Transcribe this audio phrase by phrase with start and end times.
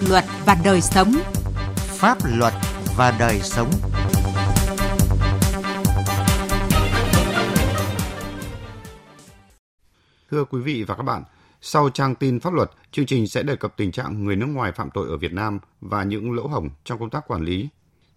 [0.00, 1.12] luật và đời sống.
[1.76, 2.54] Pháp luật
[2.96, 3.70] và đời sống.
[10.30, 11.22] Thưa quý vị và các bạn,
[11.60, 14.72] sau trang tin pháp luật, chương trình sẽ đề cập tình trạng người nước ngoài
[14.72, 17.68] phạm tội ở Việt Nam và những lỗ hổng trong công tác quản lý.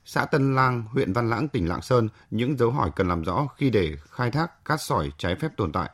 [0.05, 3.47] Xã Tân Lang, huyện Văn Lãng, tỉnh Lạng Sơn, những dấu hỏi cần làm rõ
[3.57, 5.89] khi để khai thác cát sỏi trái phép tồn tại.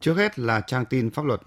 [0.00, 1.40] Trước hết là trang tin pháp luật.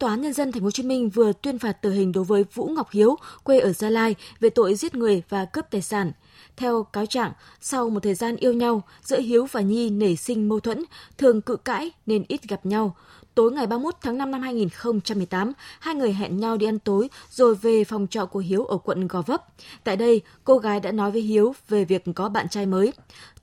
[0.00, 2.24] Tòa án nhân dân thành phố Hồ Chí Minh vừa tuyên phạt tử hình đối
[2.24, 5.82] với Vũ Ngọc Hiếu, quê ở Gia Lai về tội giết người và cướp tài
[5.82, 6.12] sản.
[6.56, 10.48] Theo cáo trạng, sau một thời gian yêu nhau, giữa Hiếu và Nhi nảy sinh
[10.48, 10.84] mâu thuẫn,
[11.18, 12.96] thường cự cãi nên ít gặp nhau.
[13.34, 17.54] Tối ngày 31 tháng 5 năm 2018, hai người hẹn nhau đi ăn tối rồi
[17.54, 19.44] về phòng trọ của Hiếu ở quận Gò Vấp.
[19.84, 22.92] Tại đây, cô gái đã nói với Hiếu về việc có bạn trai mới.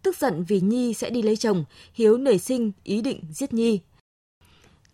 [0.03, 3.79] Tức giận vì Nhi sẽ đi lấy chồng, Hiếu nảy sinh ý định giết Nhi.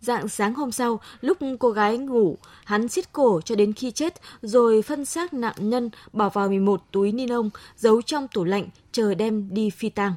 [0.04, 4.14] Dạng sáng hôm sau, lúc cô gái ngủ, hắn xiết cổ cho đến khi chết,
[4.42, 8.68] rồi phân xác nạn nhân bỏ vào 11 túi ni lông giấu trong tủ lạnh,
[8.92, 10.14] chờ đem đi phi tang.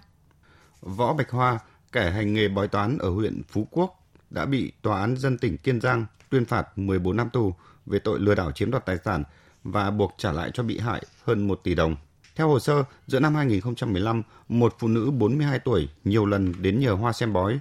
[0.81, 1.59] Võ Bạch Hoa,
[1.91, 5.57] kẻ hành nghề bói toán ở huyện Phú Quốc, đã bị Tòa án dân tỉnh
[5.57, 7.53] Kiên Giang tuyên phạt 14 năm tù
[7.85, 9.23] về tội lừa đảo chiếm đoạt tài sản
[9.63, 11.95] và buộc trả lại cho bị hại hơn 1 tỷ đồng.
[12.35, 16.93] Theo hồ sơ, giữa năm 2015, một phụ nữ 42 tuổi nhiều lần đến nhờ
[16.93, 17.59] Hoa xem bói.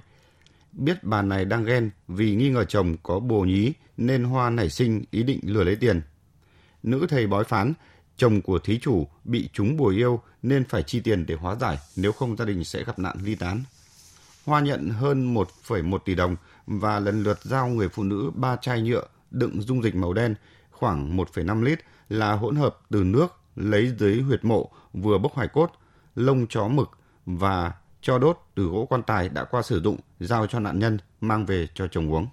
[0.77, 4.69] Biết bà này đang ghen vì nghi ngờ chồng có bồ nhí nên Hoa nảy
[4.69, 6.01] sinh ý định lừa lấy tiền.
[6.83, 7.73] Nữ thầy bói phán,
[8.17, 11.77] chồng của thí chủ bị chúng bùa yêu nên phải chi tiền để hóa giải,
[11.95, 13.63] nếu không gia đình sẽ gặp nạn ly tán.
[14.45, 16.35] Hoa nhận hơn 1,1 tỷ đồng
[16.67, 20.35] và lần lượt giao người phụ nữ ba chai nhựa đựng dung dịch màu đen
[20.71, 25.47] khoảng 1,5 lít là hỗn hợp từ nước lấy dưới huyệt mộ vừa bốc hoài
[25.47, 25.71] cốt,
[26.15, 26.89] lông chó mực
[27.25, 30.97] và cho đốt từ gỗ quan tài đã qua sử dụng giao cho nạn nhân
[31.21, 32.27] mang về cho chồng uống.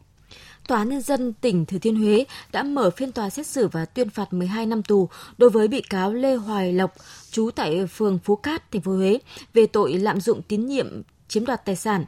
[0.68, 3.84] Tòa án Nhân dân tỉnh Thừa Thiên Huế đã mở phiên tòa xét xử và
[3.84, 6.94] tuyên phạt 12 năm tù đối với bị cáo Lê Hoài Lộc,
[7.30, 9.18] trú tại phường Phú Cát, thành phố Huế,
[9.55, 12.05] về tội lạm dụng tín nhiệm chiếm đoạt tài sản.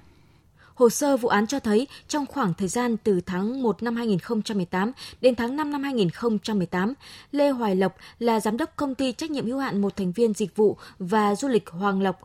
[0.74, 4.92] Hồ sơ vụ án cho thấy trong khoảng thời gian từ tháng 1 năm 2018
[5.20, 6.94] đến tháng 5 năm 2018,
[7.32, 10.32] Lê Hoài Lộc là giám đốc công ty trách nhiệm hữu hạn một thành viên
[10.34, 12.20] dịch vụ và du lịch Hoàng Lộc,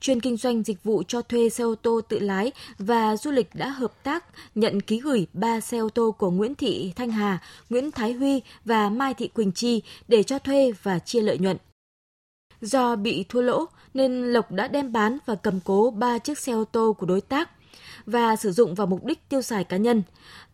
[0.00, 3.54] chuyên kinh doanh dịch vụ cho thuê xe ô tô tự lái và du lịch
[3.54, 4.24] đã hợp tác
[4.54, 7.38] nhận ký gửi 3 xe ô tô của Nguyễn Thị Thanh Hà,
[7.70, 11.56] Nguyễn Thái Huy và Mai Thị Quỳnh Chi để cho thuê và chia lợi nhuận.
[12.60, 16.52] Do bị thua lỗ nên Lộc đã đem bán và cầm cố 3 chiếc xe
[16.52, 17.50] ô tô của đối tác
[18.06, 20.02] và sử dụng vào mục đích tiêu xài cá nhân.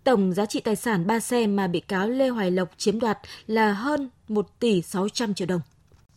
[0.04, 3.18] Tổng giá trị tài sản ba xe mà bị cáo Lê Hoài Lộc chiếm đoạt
[3.46, 5.60] là hơn 1 tỷ 600 triệu đồng.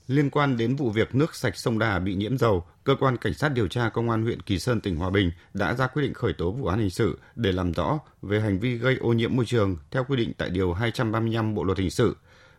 [0.08, 3.34] Liên quan đến vụ việc nước sạch sông Đà bị nhiễm dầu, cơ quan cảnh
[3.34, 6.14] sát điều tra công an huyện Kỳ Sơn tỉnh Hòa Bình đã ra quyết định
[6.14, 9.36] khởi tố vụ án hình sự để làm rõ về hành vi gây ô nhiễm
[9.36, 12.16] môi trường theo quy định tại điều 235 Bộ luật hình sự.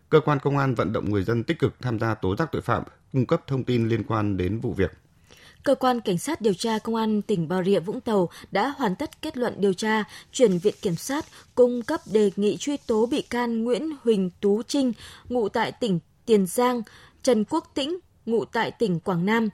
[0.09, 2.61] Cơ quan công an vận động người dân tích cực tham gia tố giác tội
[2.61, 4.91] phạm, cung cấp thông tin liên quan đến vụ việc.
[5.63, 8.95] Cơ quan Cảnh sát điều tra Công an tỉnh Bà Rịa Vũng Tàu đã hoàn
[8.95, 11.25] tất kết luận điều tra, chuyển Viện Kiểm sát
[11.55, 14.93] cung cấp đề nghị truy tố bị can Nguyễn Huỳnh Tú Trinh,
[15.29, 16.81] ngụ tại tỉnh Tiền Giang,
[17.27, 19.49] Trần Quốc Tĩnh, ngụ tại tỉnh Quảng Nam,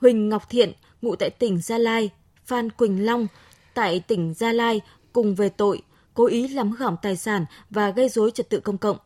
[0.00, 0.72] Huỳnh Ngọc Thiện,
[1.02, 2.10] ngụ tại tỉnh Gia Lai,
[2.44, 3.26] Phan Quỳnh Long,
[3.74, 4.80] tại tỉnh Gia Lai
[5.12, 5.82] cùng về tội
[6.14, 8.96] cố ý làm hư hỏng tài sản và gây dối trật tự công cộng.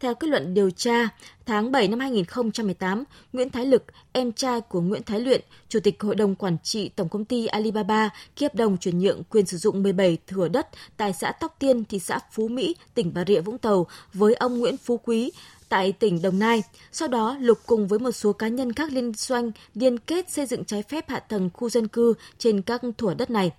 [0.00, 1.08] Theo kết luận điều tra,
[1.46, 6.02] tháng 7 năm 2018, Nguyễn Thái Lực, em trai của Nguyễn Thái Luyện, Chủ tịch
[6.02, 9.56] Hội đồng Quản trị Tổng công ty Alibaba, ký hợp đồng chuyển nhượng quyền sử
[9.56, 13.40] dụng 17 thửa đất tại xã Tóc Tiên, thị xã Phú Mỹ, tỉnh Bà Rịa
[13.40, 15.30] Vũng Tàu với ông Nguyễn Phú Quý,
[15.72, 16.62] tại tỉnh Đồng Nai.
[16.92, 20.46] Sau đó, Lục cùng với một số cá nhân khác liên doanh liên kết xây
[20.46, 23.50] dựng trái phép hạ tầng khu dân cư trên các thửa đất này.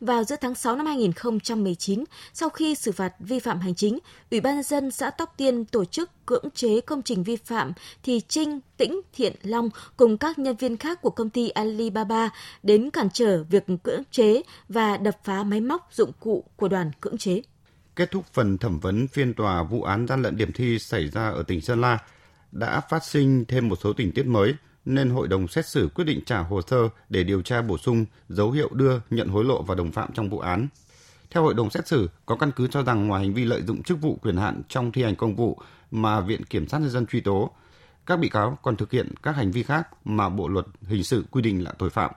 [0.00, 3.98] Vào giữa tháng 6 năm 2019, sau khi xử phạt vi phạm hành chính,
[4.30, 7.72] Ủy ban nhân dân xã Tóc Tiên tổ chức cưỡng chế công trình vi phạm
[8.02, 12.30] thì Trinh, Tĩnh, Thiện, Long cùng các nhân viên khác của công ty Alibaba
[12.62, 16.90] đến cản trở việc cưỡng chế và đập phá máy móc dụng cụ của đoàn
[17.00, 17.42] cưỡng chế
[18.02, 21.28] kết thúc phần thẩm vấn phiên tòa vụ án gian lận điểm thi xảy ra
[21.28, 21.98] ở tỉnh Sơn La
[22.52, 24.54] đã phát sinh thêm một số tình tiết mới
[24.84, 28.04] nên hội đồng xét xử quyết định trả hồ sơ để điều tra bổ sung
[28.28, 30.68] dấu hiệu đưa nhận hối lộ và đồng phạm trong vụ án.
[31.30, 33.82] Theo hội đồng xét xử, có căn cứ cho rằng ngoài hành vi lợi dụng
[33.82, 35.60] chức vụ quyền hạn trong thi hành công vụ
[35.90, 37.50] mà Viện Kiểm sát Nhân dân truy tố,
[38.06, 41.24] các bị cáo còn thực hiện các hành vi khác mà Bộ Luật Hình sự
[41.30, 42.10] quy định là tội phạm.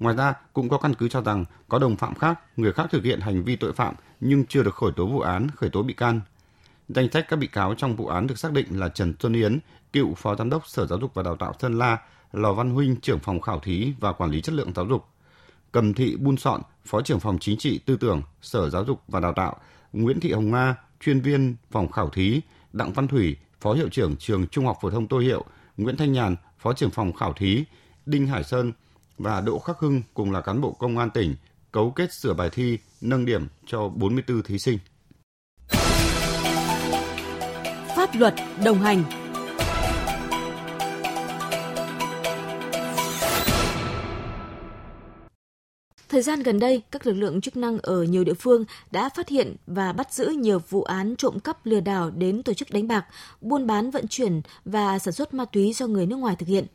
[0.00, 3.04] Ngoài ra, cũng có căn cứ cho rằng có đồng phạm khác, người khác thực
[3.04, 5.94] hiện hành vi tội phạm nhưng chưa được khởi tố vụ án, khởi tố bị
[5.94, 6.20] can.
[6.88, 9.58] Danh sách các bị cáo trong vụ án được xác định là Trần Xuân Yến,
[9.92, 11.98] cựu Phó Giám đốc Sở Giáo dục và Đào tạo Sơn La,
[12.32, 15.04] Lò Văn Huynh, trưởng phòng khảo thí và quản lý chất lượng giáo dục,
[15.72, 19.20] Cầm Thị Bun Sọn, Phó trưởng phòng chính trị tư tưởng Sở Giáo dục và
[19.20, 19.56] Đào tạo,
[19.92, 22.40] Nguyễn Thị Hồng Nga, chuyên viên phòng khảo thí,
[22.72, 25.44] Đặng Văn Thủy, Phó Hiệu trưởng Trường Trung học Phổ thông Tô Hiệu,
[25.76, 27.64] Nguyễn Thanh Nhàn, Phó trưởng phòng khảo thí,
[28.06, 28.72] Đinh Hải Sơn
[29.18, 31.34] và Đỗ Khắc Hưng cùng là cán bộ công an tỉnh
[31.72, 34.78] cấu kết sửa bài thi, nâng điểm cho 44 thí sinh.
[37.96, 38.34] Pháp luật
[38.64, 39.04] đồng hành
[46.08, 49.28] Thời gian gần đây, các lực lượng chức năng ở nhiều địa phương đã phát
[49.28, 52.88] hiện và bắt giữ nhiều vụ án trộm cắp lừa đảo đến tổ chức đánh
[52.88, 53.06] bạc,
[53.40, 56.66] buôn bán vận chuyển và sản xuất ma túy do người nước ngoài thực hiện.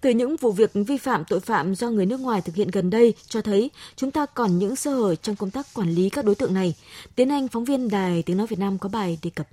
[0.00, 2.90] Từ những vụ việc vi phạm tội phạm do người nước ngoài thực hiện gần
[2.90, 6.24] đây cho thấy chúng ta còn những sơ hở trong công tác quản lý các
[6.24, 6.74] đối tượng này.
[7.14, 9.48] Tiến Anh, phóng viên Đài Tiếng Nói Việt Nam có bài đề cập.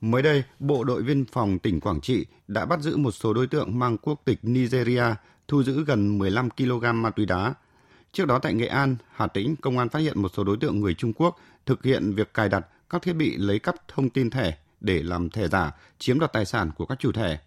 [0.00, 3.46] Mới đây, Bộ đội Biên phòng tỉnh Quảng Trị đã bắt giữ một số đối
[3.46, 5.04] tượng mang quốc tịch Nigeria,
[5.48, 7.54] thu giữ gần 15 kg ma túy đá.
[8.12, 10.80] Trước đó tại Nghệ An, Hà Tĩnh, công an phát hiện một số đối tượng
[10.80, 14.30] người Trung Quốc thực hiện việc cài đặt các thiết bị lấy cắp thông tin
[14.30, 17.38] thẻ để làm thẻ giả, chiếm đoạt tài sản của các chủ thẻ.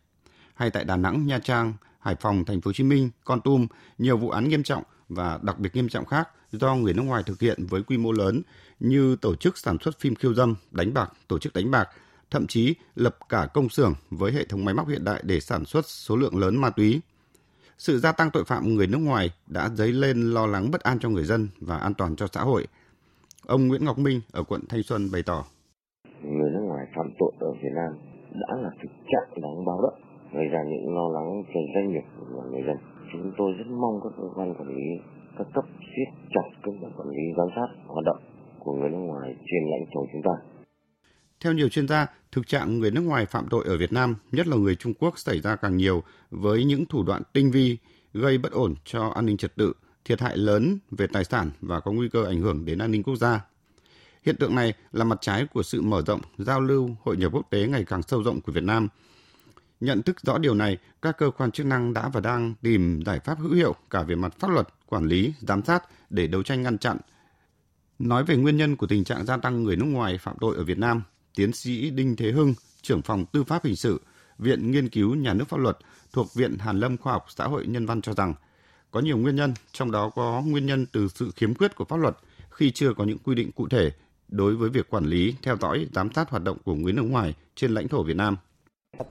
[0.54, 3.68] Hay tại Đà Nẵng, Nha Trang, Hải Phòng, Thành phố Hồ Chí Minh, Con Tum,
[3.98, 7.24] nhiều vụ án nghiêm trọng và đặc biệt nghiêm trọng khác do người nước ngoài
[7.26, 8.42] thực hiện với quy mô lớn
[8.80, 11.90] như tổ chức sản xuất phim khiêu dâm, đánh bạc, tổ chức đánh bạc,
[12.32, 15.66] thậm chí lập cả công xưởng với hệ thống máy móc hiện đại để sản
[15.66, 17.02] xuất số lượng lớn ma túy.
[17.78, 21.00] Sự gia tăng tội phạm người nước ngoài đã dấy lên lo lắng bất an
[21.00, 22.68] cho người dân và an toàn cho xã hội.
[23.46, 25.46] Ông Nguyễn Ngọc Minh ở quận Thanh Xuân bày tỏ.
[26.24, 27.94] Người nước ngoài phạm tội ở Việt Nam
[28.34, 32.06] đã là thực trạng đáng báo động gây ra những lo lắng cho doanh nghiệp
[32.36, 32.78] và người dân.
[33.14, 34.84] Chúng tôi rất mong các cơ quan quản lý
[35.38, 38.18] các cấp siết chặt công tác quản lý giám sát hoạt động
[38.60, 40.32] của người nước ngoài trên lãnh thổ chúng ta.
[41.40, 44.48] Theo nhiều chuyên gia, thực trạng người nước ngoài phạm tội ở Việt Nam, nhất
[44.48, 47.78] là người Trung Quốc xảy ra càng nhiều với những thủ đoạn tinh vi,
[48.14, 49.74] gây bất ổn cho an ninh trật tự,
[50.06, 53.04] thiệt hại lớn về tài sản và có nguy cơ ảnh hưởng đến an ninh
[53.04, 53.46] quốc gia.
[54.26, 57.46] Hiện tượng này là mặt trái của sự mở rộng, giao lưu, hội nhập quốc
[57.50, 58.88] tế ngày càng sâu rộng của Việt Nam–
[59.82, 63.20] Nhận thức rõ điều này, các cơ quan chức năng đã và đang tìm giải
[63.20, 66.64] pháp hữu hiệu cả về mặt pháp luật, quản lý, giám sát để đấu tranh
[66.64, 66.98] ngăn chặn.
[68.00, 70.64] Nói về nguyên nhân của tình trạng gia tăng người nước ngoài phạm tội ở
[70.64, 71.04] Việt Nam,
[71.36, 74.02] tiến sĩ Đinh Thế Hưng, trưởng phòng tư pháp hình sự,
[74.38, 75.78] Viện Nghiên cứu Nhà nước Pháp luật
[76.14, 78.34] thuộc Viện Hàn Lâm Khoa học Xã hội Nhân văn cho rằng,
[78.92, 81.98] có nhiều nguyên nhân, trong đó có nguyên nhân từ sự khiếm khuyết của pháp
[81.98, 82.18] luật
[82.50, 83.92] khi chưa có những quy định cụ thể
[84.28, 87.34] đối với việc quản lý, theo dõi, giám sát hoạt động của người nước ngoài
[87.56, 88.38] trên lãnh thổ Việt Nam.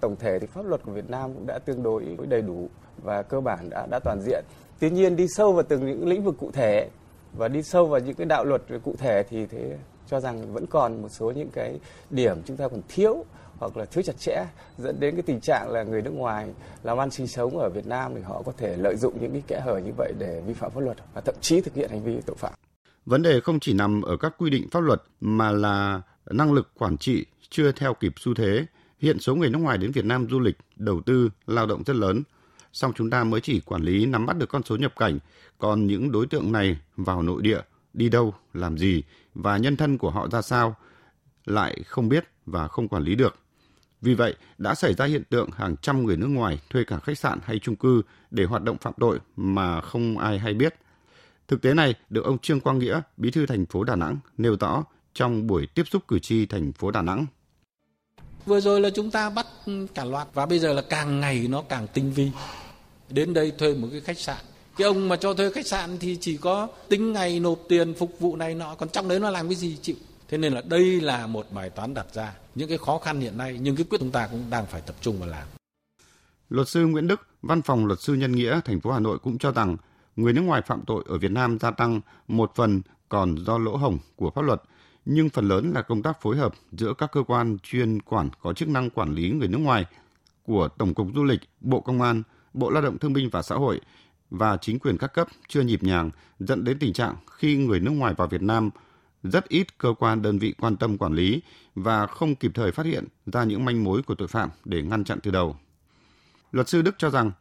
[0.01, 2.69] Tổng thể thì pháp luật của Việt Nam cũng đã tương đối đầy đủ
[3.03, 4.45] và cơ bản đã đã toàn diện.
[4.81, 6.89] Tuy nhiên, đi sâu vào từng những lĩnh vực cụ thể
[7.33, 10.67] và đi sâu vào những cái đạo luật cụ thể thì thế cho rằng vẫn
[10.67, 13.25] còn một số những cái điểm chúng ta còn thiếu
[13.59, 14.45] hoặc là thiếu chặt chẽ,
[14.79, 16.49] dẫn đến cái tình trạng là người nước ngoài
[16.83, 19.43] làm ăn sinh sống ở Việt Nam thì họ có thể lợi dụng những cái
[19.47, 22.03] kẽ hở như vậy để vi phạm pháp luật và thậm chí thực hiện hành
[22.03, 22.53] vi tội phạm.
[23.07, 26.71] Vấn đề không chỉ nằm ở các quy định pháp luật mà là năng lực
[26.79, 28.67] quản trị chưa theo kịp xu thế
[29.01, 31.97] Hiện số người nước ngoài đến Việt Nam du lịch, đầu tư, lao động rất
[31.97, 32.23] lớn.
[32.73, 35.19] Song chúng ta mới chỉ quản lý nắm bắt được con số nhập cảnh,
[35.59, 37.61] còn những đối tượng này vào nội địa,
[37.95, 39.03] đi đâu, làm gì
[39.35, 40.77] và nhân thân của họ ra sao
[41.47, 43.37] lại không biết và không quản lý được.
[44.01, 47.19] Vì vậy, đã xảy ra hiện tượng hàng trăm người nước ngoài thuê cả khách
[47.19, 50.75] sạn hay chung cư để hoạt động phạm tội mà không ai hay biết.
[51.49, 54.57] Thực tế này được ông Trương Quang Nghĩa, bí thư thành phố Đà Nẵng nêu
[54.61, 54.85] rõ
[55.15, 57.27] trong buổi tiếp xúc cử tri thành phố Đà Nẵng.
[58.47, 59.47] Vừa rồi là chúng ta bắt
[59.95, 62.31] cả loạt và bây giờ là càng ngày nó càng tinh vi.
[63.11, 64.45] Đến đây thuê một cái khách sạn.
[64.77, 68.21] Cái ông mà cho thuê khách sạn thì chỉ có tính ngày nộp tiền phục
[68.21, 69.97] vụ này nọ, còn trong đấy nó làm cái gì chịu.
[70.29, 72.35] Thế nên là đây là một bài toán đặt ra.
[72.55, 74.97] Những cái khó khăn hiện nay nhưng cái quyết chúng ta cũng đang phải tập
[75.01, 75.49] trung vào làm.
[76.49, 79.39] Luật sư Nguyễn Đức, Văn phòng Luật sư Nhân nghĩa thành phố Hà Nội cũng
[79.39, 79.77] cho rằng
[80.17, 83.77] người nước ngoài phạm tội ở Việt Nam gia tăng một phần còn do lỗ
[83.77, 84.63] hổng của pháp luật
[85.05, 88.53] nhưng phần lớn là công tác phối hợp giữa các cơ quan chuyên quản có
[88.53, 89.85] chức năng quản lý người nước ngoài
[90.43, 92.23] của Tổng cục Du lịch, Bộ Công an,
[92.55, 93.81] Bộ Lao động Thương binh và Xã hội
[94.31, 97.91] và chính quyền các cấp chưa nhịp nhàng dẫn đến tình trạng khi người nước
[97.91, 98.71] ngoài vào Việt Nam
[99.23, 101.43] rất ít cơ quan đơn vị quan tâm quản lý
[101.75, 105.05] và không kịp thời phát hiện ra những manh mối của tội phạm để ngăn
[105.05, 105.57] chặn từ đầu.
[106.53, 107.33] Luật sư Đức cho rằng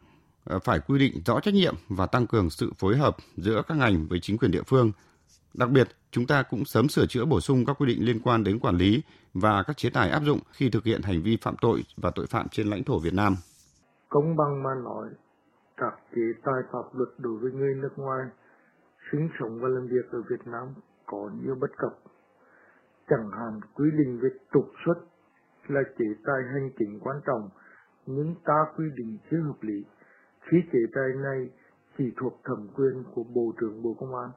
[0.44, 3.76] ờ, phải quy định rõ trách nhiệm và tăng cường sự phối hợp giữa các
[3.76, 4.92] ngành với chính quyền địa phương–
[5.54, 8.44] Đặc biệt, chúng ta cũng sớm sửa chữa bổ sung các quy định liên quan
[8.44, 9.02] đến quản lý
[9.34, 12.26] và các chế tài áp dụng khi thực hiện hành vi phạm tội và tội
[12.26, 13.36] phạm trên lãnh thổ Việt Nam.
[14.08, 15.08] Công bằng mà nói,
[15.76, 18.26] các chế tài pháp luật đối với người nước ngoài
[19.12, 20.68] sinh sống và làm việc ở Việt Nam
[21.06, 21.98] có nhiều bất cập.
[23.08, 24.94] Chẳng hạn quy định về trục xuất
[25.68, 27.48] là chế tài hành chính quan trọng,
[28.06, 29.84] nhưng ta quy định chưa hợp lý
[30.40, 31.48] khi chế tài này
[31.98, 34.30] chỉ thuộc thẩm quyền của Bộ trưởng Bộ Công an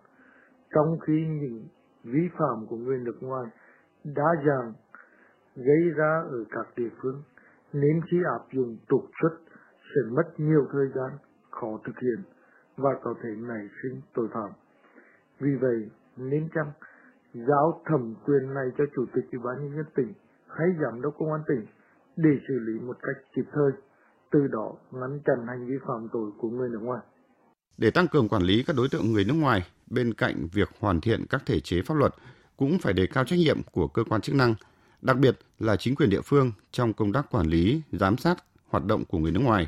[0.73, 1.67] trong khi những
[2.03, 3.45] vi phạm của người nước ngoài
[4.03, 4.73] đa dạng
[5.55, 7.23] gây ra ở các địa phương
[7.73, 9.39] nên khi áp dụng trục xuất
[9.95, 11.17] sẽ mất nhiều thời gian
[11.51, 12.23] khó thực hiện
[12.77, 14.49] và có thể nảy sinh tội phạm.
[15.39, 16.71] Vì vậy, nên chăng
[17.33, 20.13] giao thẩm quyền này cho chủ tịch ủy ban nhân dân tỉnh
[20.47, 21.65] hay giám đốc công an tỉnh
[22.17, 23.71] để xử lý một cách kịp thời,
[24.31, 27.01] từ đó ngăn chặn hành vi phạm tội của người nước ngoài.
[27.77, 31.01] Để tăng cường quản lý các đối tượng người nước ngoài, bên cạnh việc hoàn
[31.01, 32.15] thiện các thể chế pháp luật,
[32.57, 34.55] cũng phải đề cao trách nhiệm của cơ quan chức năng,
[35.01, 38.85] đặc biệt là chính quyền địa phương trong công tác quản lý, giám sát hoạt
[38.85, 39.67] động của người nước ngoài,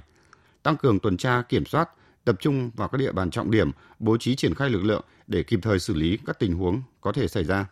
[0.64, 1.90] tăng cường tuần tra kiểm soát,
[2.26, 5.44] tập trung vào các địa bàn trọng điểm, bố trí triển khai lực lượng để
[5.44, 7.66] kịp thời xử lý các tình huống có thể xảy ra.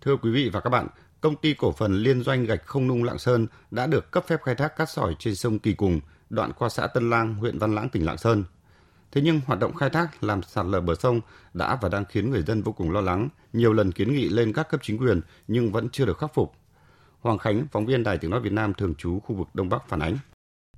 [0.00, 0.86] Thưa quý vị và các bạn,
[1.20, 4.42] công ty cổ phần liên doanh gạch không nung Lạng Sơn đã được cấp phép
[4.42, 7.74] khai thác cát sỏi trên sông Kỳ Cùng, đoạn qua xã Tân Lang, huyện Văn
[7.74, 8.44] Lãng, tỉnh Lạng Sơn.
[9.12, 11.20] Thế nhưng hoạt động khai thác làm sạt lở bờ sông
[11.54, 14.52] đã và đang khiến người dân vô cùng lo lắng, nhiều lần kiến nghị lên
[14.52, 16.52] các cấp chính quyền nhưng vẫn chưa được khắc phục.
[17.20, 19.88] Hoàng Khánh, phóng viên Đài Tiếng Nói Việt Nam thường trú khu vực Đông Bắc
[19.88, 20.18] phản ánh.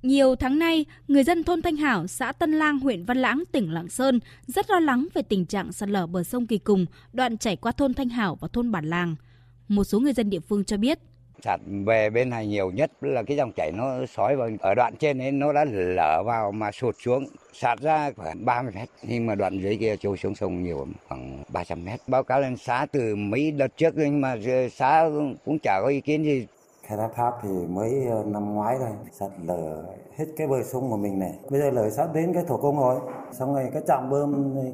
[0.01, 3.73] Nhiều tháng nay, người dân thôn Thanh Hảo, xã Tân Lang, huyện Văn Lãng, tỉnh
[3.73, 7.37] Lạng Sơn rất lo lắng về tình trạng sạt lở bờ sông Kỳ Cùng, đoạn
[7.37, 9.15] chảy qua thôn Thanh Hảo và thôn Bản Làng.
[9.69, 10.99] Một số người dân địa phương cho biết,
[11.43, 14.95] sạt về bên này nhiều nhất là cái dòng chảy nó sói vào ở đoạn
[14.95, 17.25] trên ấy nó đã lở vào mà sụt xuống.
[17.53, 21.43] Sạt ra khoảng 30 mét nhưng mà đoạn dưới kia trôi xuống sông nhiều khoảng
[21.53, 21.99] 300 mét.
[22.07, 24.35] Báo cáo lên xã từ mấy đợt trước nhưng mà
[24.71, 25.09] xã
[25.45, 26.47] cũng chả có ý kiến gì.
[26.83, 29.83] Khai thác tháp thì mới ờ, năm ngoái thôi sạt lở
[30.17, 31.33] hết cái bờ sông của mình này.
[31.49, 32.99] Bây giờ lở sát đến cái thổ công rồi
[33.31, 34.73] xong rồi cái trạm bơm này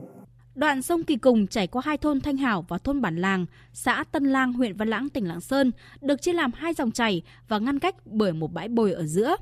[0.55, 4.03] Đoạn sông Kỳ Cùng chảy qua hai thôn Thanh Hảo và thôn Bản Làng, xã
[4.11, 5.71] Tân Lang, huyện Văn Lãng, tỉnh Lạng Sơn,
[6.01, 9.35] được chia làm hai dòng chảy và ngăn cách bởi một bãi bồi ở giữa.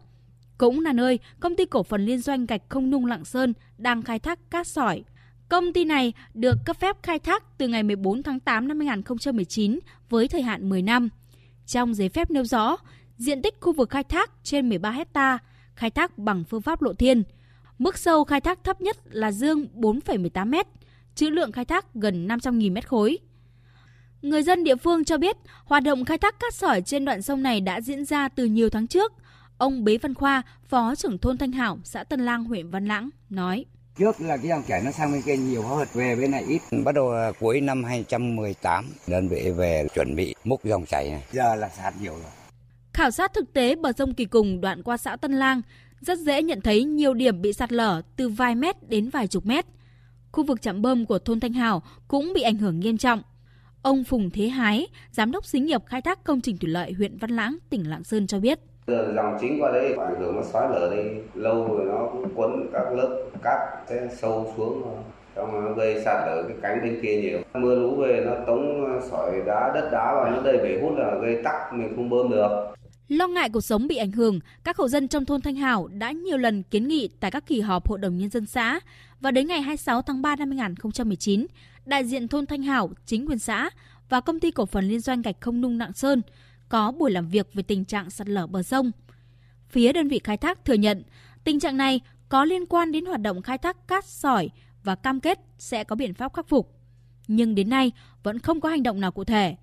[0.57, 4.01] Cũng là nơi công ty cổ phần liên doanh gạch không nung Lạng Sơn đang
[4.01, 5.03] khai thác cát sỏi.
[5.49, 9.79] Công ty này được cấp phép khai thác từ ngày 14 tháng 8 năm 2019
[10.09, 11.09] với thời hạn 10 năm.
[11.65, 12.77] Trong giấy phép nêu rõ,
[13.17, 15.37] diện tích khu vực khai thác trên 13 hecta,
[15.75, 17.23] khai thác bằng phương pháp lộ thiên.
[17.77, 20.67] Mức sâu khai thác thấp nhất là dương 4,18 mét
[21.15, 23.17] trữ lượng khai thác gần 500.000 mét khối.
[24.21, 27.43] Người dân địa phương cho biết, hoạt động khai thác cát sỏi trên đoạn sông
[27.43, 29.13] này đã diễn ra từ nhiều tháng trước.
[29.57, 33.09] Ông Bế Văn Khoa, Phó trưởng thôn Thanh Hảo, xã Tân Lang, huyện Văn Lãng,
[33.29, 33.65] nói.
[33.97, 36.61] Trước là cái dòng chảy nó sang bên kia nhiều hơn, về bên này ít.
[36.85, 41.23] Bắt đầu cuối năm 2018, đơn vị về chuẩn bị múc dòng chảy này.
[41.31, 42.31] Giờ là sạt nhiều rồi.
[42.93, 45.61] Khảo sát thực tế bờ sông Kỳ Cùng đoạn qua xã Tân Lang,
[46.01, 49.45] rất dễ nhận thấy nhiều điểm bị sạt lở từ vài mét đến vài chục
[49.45, 49.65] mét–
[50.33, 53.21] khu vực trạm bơm của thôn Thanh Hào cũng bị ảnh hưởng nghiêm trọng.
[53.81, 57.17] Ông Phùng Thế Hái, giám đốc xí nghiệp khai thác công trình thủy lợi huyện
[57.17, 58.59] Văn Lãng, tỉnh Lạng Sơn cho biết.
[58.87, 62.69] Dòng chính qua đấy ảnh hưởng nó xói lở đi lâu rồi nó cũng quấn
[62.73, 63.59] các lớp cát
[63.89, 64.83] sẽ sâu xuống
[65.35, 68.99] xong nó gây sạt lở cái cánh bên kia nhiều mưa lũ về nó tống
[69.11, 72.29] sỏi đá đất đá vào nó đầy bể hút là gây tắc mình không bơm
[72.29, 72.73] được
[73.07, 76.11] Lo ngại cuộc sống bị ảnh hưởng, các hộ dân trong thôn Thanh Hảo đã
[76.11, 78.79] nhiều lần kiến nghị tại các kỳ họp Hội đồng Nhân dân xã.
[79.21, 81.47] Và đến ngày 26 tháng 3 năm 2019,
[81.85, 83.69] đại diện thôn Thanh Hảo, chính quyền xã
[84.09, 86.21] và công ty cổ phần liên doanh gạch không nung Nạng Sơn
[86.69, 88.91] có buổi làm việc về tình trạng sạt lở bờ sông.
[89.69, 91.03] Phía đơn vị khai thác thừa nhận
[91.43, 94.49] tình trạng này có liên quan đến hoạt động khai thác cát sỏi
[94.83, 96.75] và cam kết sẽ có biện pháp khắc phục.
[97.27, 97.91] Nhưng đến nay
[98.23, 99.55] vẫn không có hành động nào cụ thể.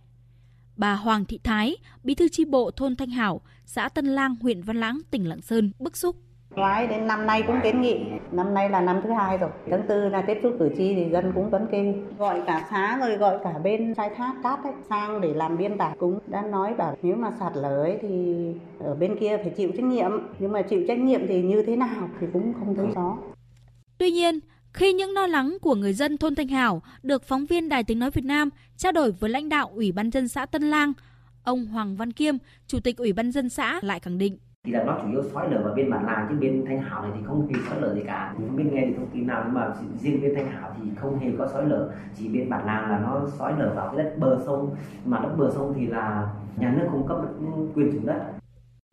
[0.81, 4.63] Bà Hoàng Thị Thái, bí thư chi bộ thôn Thanh Hảo, xã Tân Lang, huyện
[4.63, 6.17] Văn Lãng, tỉnh Lạng Sơn bức xúc.
[6.55, 8.01] Ngoái đến năm nay cũng kiến nghị,
[8.33, 9.51] năm nay là năm thứ hai rồi.
[9.71, 12.99] Tháng tư là tiếp xúc cử tri thì dân cũng vẫn kêu gọi cả xã
[12.99, 16.43] rồi gọi cả bên khai thác cát ấy, sang để làm biên bản cũng đã
[16.43, 18.37] nói bảo nếu mà sạt lở ấy thì
[18.79, 21.77] ở bên kia phải chịu trách nhiệm, nhưng mà chịu trách nhiệm thì như thế
[21.77, 23.19] nào thì cũng không thấy rõ.
[23.99, 24.39] Tuy nhiên,
[24.73, 27.99] khi những lo lắng của người dân thôn Thanh Hảo được phóng viên Đài Tiếng
[27.99, 30.93] Nói Việt Nam trao đổi với lãnh đạo Ủy ban dân xã Tân Lang,
[31.45, 32.35] ông Hoàng Văn Kiêm,
[32.67, 34.39] Chủ tịch Ủy ban dân xã lại khẳng định.
[34.65, 37.03] Thì là nó chủ yếu sói lở vào bên bản làng chứ bên thanh hảo
[37.03, 38.35] này thì không hề sói lở gì cả.
[38.37, 39.69] Không biết nghe thì thông tin nào nhưng mà
[40.01, 41.93] riêng bên thanh hảo thì không hề có sói lở.
[42.19, 44.75] Chỉ bên bản làng là nó sói lở vào cái đất bờ sông.
[45.05, 47.19] Mà đất bờ sông thì là nhà nước cung cấp
[47.75, 48.40] quyền chủ đất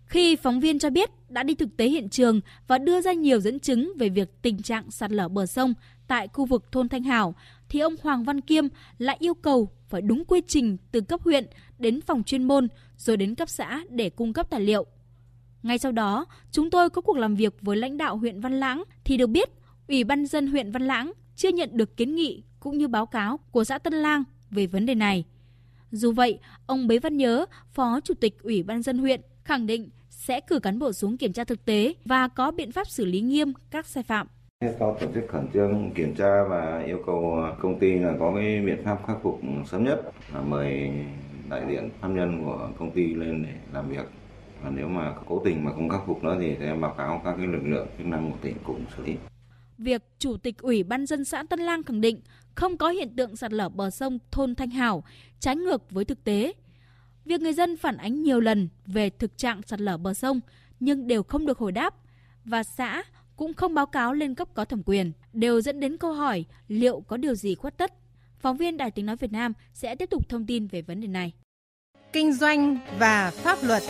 [0.08, 3.40] khi phóng viên cho biết đã đi thực tế hiện trường và đưa ra nhiều
[3.40, 5.74] dẫn chứng về việc tình trạng sạt lở bờ sông
[6.08, 7.36] tại khu vực thôn Thanh Hảo,
[7.70, 11.48] thì ông Hoàng Văn Kiêm lại yêu cầu phải đúng quy trình từ cấp huyện
[11.80, 14.86] đến phòng chuyên môn rồi đến cấp xã để cung cấp tài liệu.
[15.64, 18.84] Ngay sau đó, chúng tôi có cuộc làm việc với lãnh đạo huyện Văn Lãng
[19.04, 19.50] thì được biết
[19.88, 23.40] Ủy ban dân huyện Văn Lãng chưa nhận được kiến nghị cũng như báo cáo
[23.52, 25.24] của xã Tân Lang về vấn đề này.
[25.92, 29.90] Dù vậy, ông Bế Văn Nhớ, Phó Chủ tịch Ủy ban dân huyện khẳng định
[30.18, 33.22] sẽ cử cán bộ xuống kiểm tra thực tế và có biện pháp xử lý
[33.22, 34.28] nghiêm các sai phạm.
[34.62, 38.62] Do tổ chức khẩn trương kiểm tra và yêu cầu công ty là có cái
[38.66, 39.40] biện pháp khắc phục
[39.72, 40.02] sớm nhất
[40.34, 40.92] là mời
[41.50, 44.06] đại diện pháp nhân của công ty lên để làm việc
[44.64, 47.36] và nếu mà cố tình mà không khắc phục nữa thì sẽ báo cáo các
[47.38, 49.16] cái lực lượng chức năng của tỉnh cũng xử lý.
[49.78, 52.22] Việc Chủ tịch Ủy ban dân xã Tân Lang khẳng định
[52.56, 55.04] không có hiện tượng sạt lở bờ sông thôn Thanh Hảo,
[55.40, 56.54] trái ngược với thực tế.
[57.27, 60.39] Việc người dân phản ánh nhiều lần về thực trạng sạt lở bờ sông
[60.79, 61.96] nhưng đều không được hồi đáp
[62.46, 63.03] và xã
[63.36, 67.01] cũng không báo cáo lên cấp có thẩm quyền, đều dẫn đến câu hỏi liệu
[67.07, 67.93] có điều gì khuất tất.
[68.39, 71.07] Phóng viên Đài Tiếng Nói Việt Nam sẽ tiếp tục thông tin về vấn đề
[71.07, 71.34] này.
[72.13, 73.84] Kinh doanh và pháp luật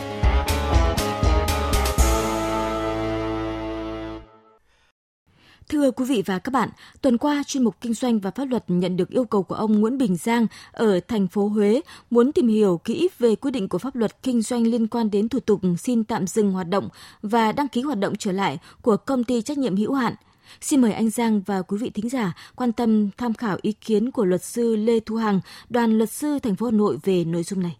[5.70, 6.70] Thưa quý vị và các bạn,
[7.02, 9.80] tuần qua chuyên mục Kinh doanh và pháp luật nhận được yêu cầu của ông
[9.80, 13.78] Nguyễn Bình Giang ở thành phố Huế muốn tìm hiểu kỹ về quy định của
[13.78, 16.90] pháp luật kinh doanh liên quan đến thủ tục xin tạm dừng hoạt động
[17.22, 20.14] và đăng ký hoạt động trở lại của công ty trách nhiệm hữu hạn.
[20.62, 24.12] Xin mời anh Giang và quý vị thính giả quan tâm tham khảo ý kiến
[24.12, 27.44] của luật sư Lê Thu Hằng, đoàn luật sư thành phố Hà Nội về nội
[27.44, 27.78] dung này.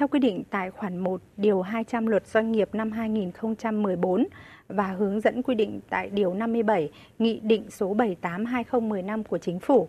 [0.00, 4.26] Theo quy định tại khoản 1 điều 200 luật doanh nghiệp năm 2014
[4.68, 9.88] và hướng dẫn quy định tại điều 57 Nghị định số 78/2015 của Chính phủ,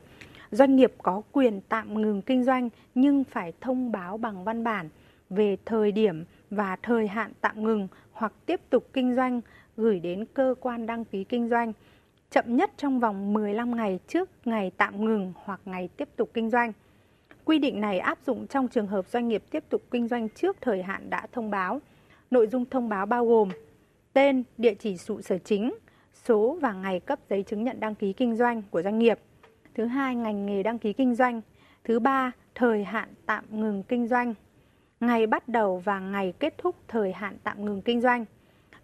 [0.51, 4.89] doanh nghiệp có quyền tạm ngừng kinh doanh nhưng phải thông báo bằng văn bản
[5.29, 9.41] về thời điểm và thời hạn tạm ngừng hoặc tiếp tục kinh doanh
[9.77, 11.73] gửi đến cơ quan đăng ký kinh doanh
[12.31, 16.49] chậm nhất trong vòng 15 ngày trước ngày tạm ngừng hoặc ngày tiếp tục kinh
[16.49, 16.73] doanh.
[17.51, 20.57] Quy định này áp dụng trong trường hợp doanh nghiệp tiếp tục kinh doanh trước
[20.61, 21.81] thời hạn đã thông báo.
[22.31, 23.49] Nội dung thông báo bao gồm
[24.13, 25.73] tên, địa chỉ trụ sở chính,
[26.13, 29.19] số và ngày cấp giấy chứng nhận đăng ký kinh doanh của doanh nghiệp.
[29.75, 31.41] Thứ hai, ngành nghề đăng ký kinh doanh.
[31.83, 34.33] Thứ ba, thời hạn tạm ngừng kinh doanh.
[34.99, 38.25] Ngày bắt đầu và ngày kết thúc thời hạn tạm ngừng kinh doanh.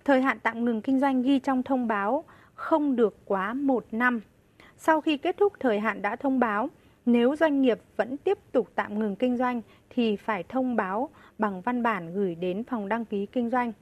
[0.05, 4.21] Thời hạn tạm ngừng kinh doanh ghi trong thông báo không được quá một năm.
[4.77, 6.69] Sau khi kết thúc thời hạn đã thông báo,
[7.07, 11.61] nếu doanh nghiệp vẫn tiếp tục tạm ngừng kinh doanh thì phải thông báo bằng
[11.61, 13.73] văn bản gửi đến phòng đăng ký kinh doanh.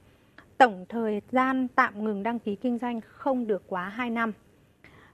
[0.58, 4.32] Tổng thời gian tạm ngừng đăng ký kinh doanh không được quá 2 năm.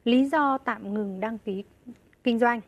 [0.05, 1.65] Lý do tạm ngừng đăng ký
[2.25, 2.61] kinh doanh.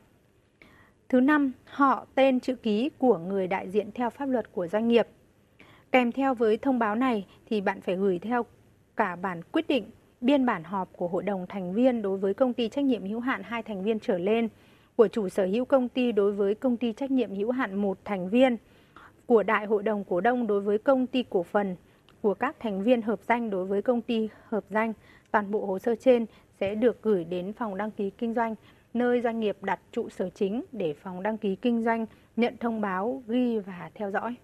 [1.09, 4.89] Thứ năm, họ tên chữ ký của người đại diện theo pháp luật của doanh
[4.89, 5.09] nghiệp.
[5.93, 8.47] Kèm theo với thông báo này thì bạn phải gửi theo
[8.97, 12.55] cả bản quyết định, biên bản họp của hội đồng thành viên đối với công
[12.55, 14.49] ty trách nhiệm hữu hạn hai thành viên trở lên–
[14.97, 17.99] của chủ sở hữu công ty đối với công ty trách nhiệm hữu hạn một
[18.05, 18.57] thành viên,
[19.27, 21.77] của đại hội đồng cổ đông đối với công ty cổ phần,
[22.21, 24.93] của các thành viên hợp danh đối với công ty hợp danh.
[25.31, 26.27] Toàn bộ hồ sơ trên
[26.61, 28.55] sẽ được gửi đến phòng đăng ký kinh doanh,
[28.95, 32.81] nơi doanh nghiệp đặt trụ sở chính để phòng đăng ký kinh doanh nhận thông
[32.81, 34.35] báo, ghi và theo dõi.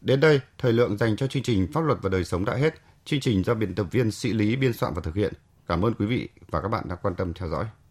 [0.00, 2.74] Đến đây, thời lượng dành cho chương trình Pháp luật và đời sống đã hết.
[3.04, 5.32] Chương trình do biên tập viên Sĩ Lý biên soạn và thực hiện.
[5.68, 7.66] Cảm ơn quý vị và các bạn đã quan tâm theo dõi.